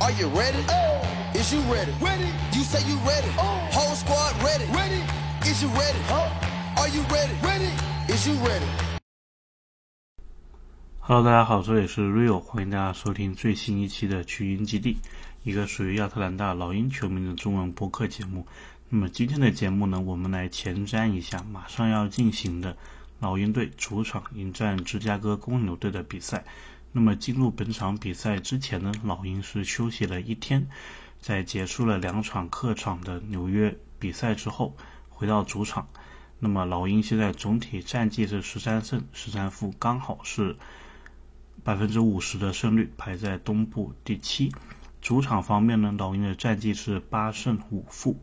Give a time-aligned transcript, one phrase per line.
[0.00, 0.64] Are you ready?
[0.68, 1.02] Oh.
[1.34, 1.90] Is you ready?
[2.00, 2.30] Ready.
[2.52, 3.28] You say you ready.
[3.72, 4.64] Whole squad ready.
[4.70, 5.02] Ready.
[5.42, 5.98] Is you ready?
[6.76, 7.34] Are you ready?
[7.42, 7.72] Ready.
[8.06, 8.64] Is you ready?
[11.00, 14.98] Hello，大家好，这里是 Rio，欢迎大家收听最新一期的群英基地，
[15.42, 18.46] 一个属于亚特兰大老鹰球迷的中文播客节目。
[18.88, 22.76] 那么今天的节目呢，我们来前瞻一下马上要进行的
[23.18, 26.44] 老鹰队主场迎战芝加哥公牛队的比赛。
[26.92, 30.68] 那么进入本场比赛之前呢，老鹰是休息了一天，
[31.20, 34.76] 在结束了两场客场的纽约比赛之后，
[35.08, 35.88] 回到主场。
[36.38, 40.56] 那么老鹰现在总体战绩是十三胜十三负，刚好是。
[41.64, 44.54] 百分之五十的胜率排在东部第七。
[45.02, 48.22] 主场方面呢，老鹰的战绩是八胜五负。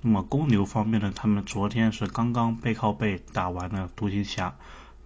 [0.00, 4.56] 那么公牛方面呢，他们昨天是刚刚背靠背打完了独行侠。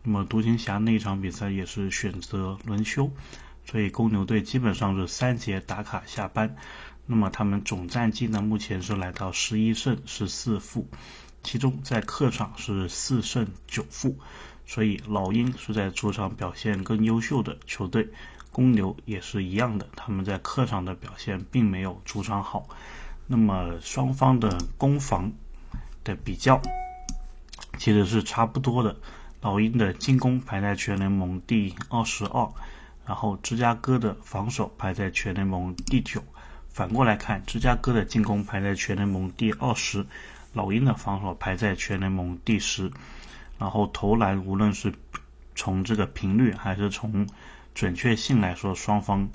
[0.03, 3.11] 那么独行侠那一场比赛也是选择轮休，
[3.67, 6.57] 所以公牛队基本上是三节打卡下班。
[7.07, 10.89] 那么他们总战绩呢，目前是来到十一胜十四负，
[11.43, 14.17] 其中在客场是四胜九负。
[14.67, 18.09] 所以老鹰是在主场表现更优秀的球队，
[18.53, 22.69] 公牛也是一样的，他们在客场的表现并没有主场好。
[23.27, 25.33] 那么双方的攻防
[26.05, 26.63] 的比较
[27.79, 28.97] 其实是差不多的。
[29.41, 32.47] 老鹰的进攻排在全联盟第二十二，
[33.07, 36.23] 然后芝加哥的防守排在全联盟第九。
[36.69, 40.05] 反过来看，芝加哥的进攻排在全联盟第二十，
[40.53, 42.91] 老鹰的防守排在全联盟第十。
[43.59, 44.93] 然后投篮，无论是
[45.55, 47.27] 从这个频率还是从
[47.75, 49.29] 准确性来说，双方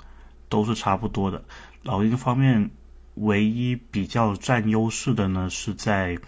[0.48, 1.44] 都是差不多的。
[1.82, 2.70] 老鹰方面
[3.14, 6.18] 唯一比较占优势的呢，是在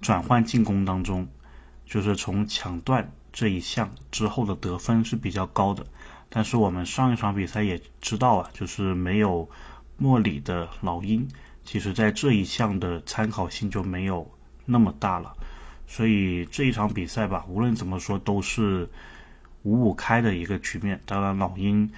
[0.00, 1.28] 转换进攻当中，
[1.92, 5.84] 就是从抢断这一项之后的得分是比较高的。
[6.30, 9.50] 但是我们上一场比赛也知道啊，就是没有
[9.98, 11.28] 莫里的老鹰，
[11.66, 14.30] 其实在这一项的参考性就没有
[14.64, 15.36] 那么大了。
[15.86, 18.88] 所以这一场比赛吧，无论怎么说都是
[19.62, 20.98] 五五开的一个局面。
[21.04, 21.92] 当然，老鹰，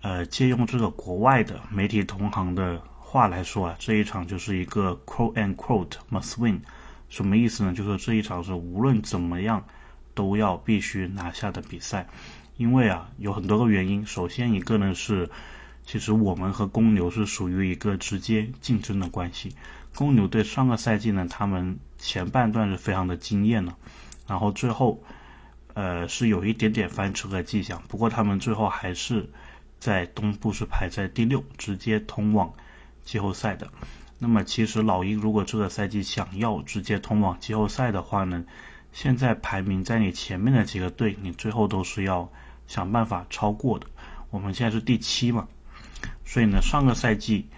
[0.00, 6.62] 呃，借用这个国外的媒体同行的话来说啊，这一场就是一个 quote and quote must win，
[7.08, 7.72] 什么意思呢？
[7.72, 9.64] 就是这一场是无论怎么样
[10.14, 12.06] 都要必须拿下的比赛。
[12.56, 14.04] 因为啊，有很多个原因。
[14.04, 15.30] 首先一个呢是，
[15.84, 19.54] 其实我们和公牛是属于一个直接竞争的关系。
[19.94, 23.72] 公牛队上个赛季呢，他们前半段是非常的惊艳的，
[24.26, 25.00] 然后最后，
[25.74, 27.80] 呃，是有一点点翻车的迹象。
[27.88, 29.30] 不过他们最后还是
[29.78, 32.52] 在东部是排在第六，直接通往
[33.04, 33.70] 季后赛的。
[34.18, 38.44] 那么其实老鹰如果这个赛季想要直接通往季后赛的话呢，
[38.92, 42.30] 现在排名在你前面的几个队，你最后都是要
[42.66, 43.86] 想办法超过的。
[44.30, 45.48] 我们现在是第七嘛，
[46.24, 47.48] 所以呢，上个赛季。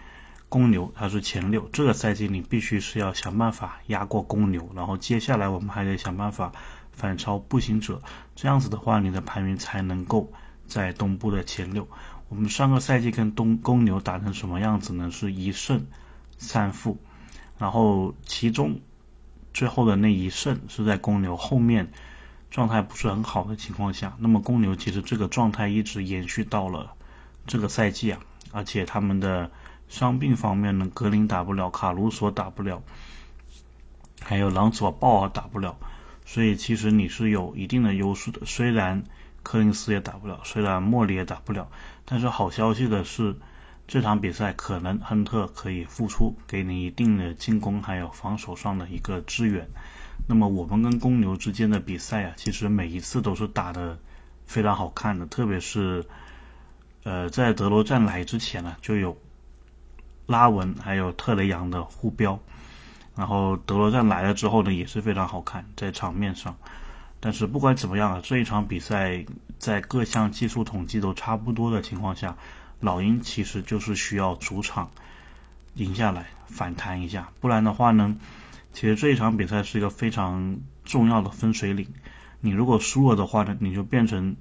[0.51, 6.51] 公牛它是前六，这个赛季你必须是要想办法压过公牛，然后接下来我们还得想办法
[6.91, 8.03] 反超步行者，
[8.35, 10.33] 这样子的话你的排名才能够
[10.67, 11.87] 在东部的前六。
[12.29, 15.09] 我们上个赛季跟东公牛打成什么样子呢？
[15.13, 15.87] 是一胜
[16.41, 16.99] 三负，
[17.57, 18.81] 然后其中
[19.55, 21.93] 最后的那一胜是在公牛后面
[22.51, 26.95] 状态不是很好的情况下，那么公牛其实这个状态一直延续到了
[27.47, 29.49] 这个赛季啊，而且他们的。
[29.91, 32.81] 伤病方面呢，格林打不了，卡鲁索打不了，
[34.23, 35.77] 还有朗佐鲍尔打不了，
[36.25, 38.47] 所以其实你是有一定的优势的。
[38.47, 39.03] 虽然
[39.43, 41.69] 柯林斯也打不了，虽然莫里也打不了，
[42.05, 43.35] 但是好消息的是，
[43.91, 49.69] 这场比赛可能亨特可以复出，给你一定的进攻还有防守上的一个支援。
[50.29, 53.99] 那么我们跟公牛之间的比赛啊，其实每一次都是打的
[54.47, 56.07] 非常好看的，特别是
[57.03, 59.17] 呃在德罗赞来之前呢，就有。
[60.27, 62.39] 拉文还有特雷杨的互飙，
[63.17, 66.57] 然后德罗赞来了之后呢，也是非常好看在场面上。
[67.19, 69.27] 但是不管怎么样啊，这一场比赛
[69.59, 72.37] 在各项技术统计都差不多的情况下，
[72.81, 74.91] 老鹰其实就是需要主场
[75.75, 78.17] 赢下来反弹一下，不然的话呢，
[78.73, 81.87] 其实这一场比赛是一个非常重要的分水岭。
[82.41, 84.37] 你如果输了的话呢，你就变成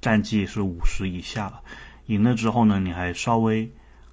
[0.00, 1.62] 战绩是五十以下了；
[2.06, 3.70] 赢了之后呢，你还稍微。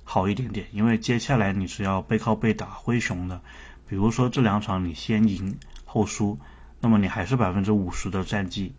[0.08, 3.42] 好一点点，因为接下来你是要背靠背打灰熊的。
[3.90, 6.38] 比如说这两场你先赢后输，
[6.80, 8.76] 那么你还是百分之五十的战绩，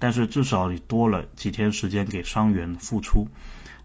[0.00, 3.28] 但是至少你多了几天时间给伤员复出。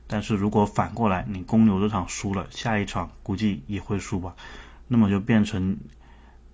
[0.10, 4.36] 但是如果反过来你公牛这场输了，下一场估计也会输吧，
[4.90, 5.78] 那么就变成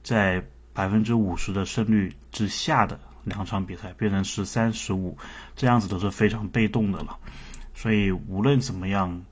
[0.04, 5.18] 在百分之五十的胜率之下的两场比赛，变成十三十五，
[5.56, 7.18] 这样子都是非常被动的了。
[7.74, 9.24] 所以无论怎么样。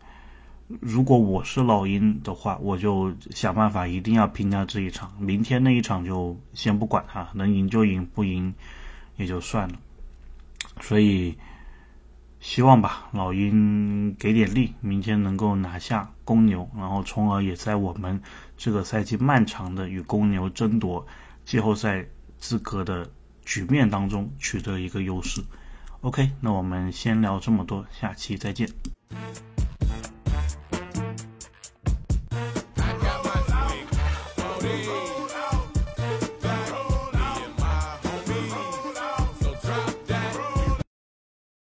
[0.80, 5.14] 如果我是老鹰的话，我就想办法一定要拼掉这一场。
[5.20, 8.52] 明天那一场就先不管它，能赢就赢，不赢
[9.18, 9.75] 也就算了。
[10.81, 11.38] 所以
[12.44, 18.22] 希望吧，老鹰给点力，明天能够拿下公牛，然后从而也在我们
[18.57, 21.07] 这个赛季漫长的与公牛争夺
[21.45, 22.06] 季后赛
[22.38, 23.10] 资格的
[23.45, 25.42] 局面当中取得一个优势。
[26.01, 28.69] OK，那我们先聊这么多，下期再见。